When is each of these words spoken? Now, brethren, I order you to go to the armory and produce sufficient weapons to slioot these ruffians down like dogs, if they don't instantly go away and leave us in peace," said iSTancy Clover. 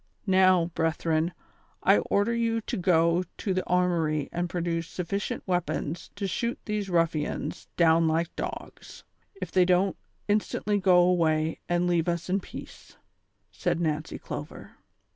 Now, 0.25 0.65
brethren, 0.73 1.31
I 1.83 1.99
order 1.99 2.33
you 2.33 2.59
to 2.61 2.75
go 2.75 3.23
to 3.37 3.53
the 3.53 3.63
armory 3.67 4.29
and 4.31 4.49
produce 4.49 4.87
sufficient 4.87 5.43
weapons 5.47 6.09
to 6.15 6.25
slioot 6.25 6.57
these 6.65 6.89
ruffians 6.89 7.67
down 7.77 8.07
like 8.07 8.35
dogs, 8.35 9.03
if 9.39 9.51
they 9.51 9.63
don't 9.63 9.95
instantly 10.27 10.79
go 10.79 10.97
away 11.01 11.59
and 11.69 11.85
leave 11.85 12.07
us 12.09 12.31
in 12.31 12.39
peace," 12.39 12.97
said 13.51 13.77
iSTancy 13.77 14.19
Clover. 14.19 14.71